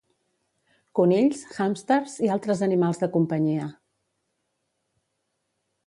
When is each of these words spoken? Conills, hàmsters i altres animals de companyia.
Conills, 0.99 1.43
hàmsters 1.65 2.17
i 2.29 2.33
altres 2.37 2.65
animals 2.69 3.05
de 3.05 3.13
companyia. 3.17 3.71